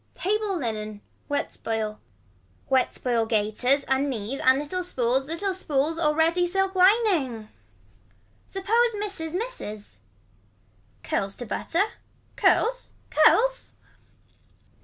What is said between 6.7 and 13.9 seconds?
lining. Suppose misses misses. Curls to butter. Curls. Curls.